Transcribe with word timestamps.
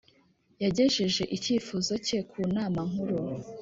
yagejeje 0.63 1.23
icyifuzo 1.35 1.93
cye 2.05 2.19
ku 2.29 2.39
Nama 2.55 2.79
Nkuru 2.89 3.17